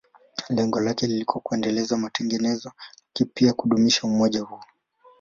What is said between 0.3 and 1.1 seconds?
Lengo lake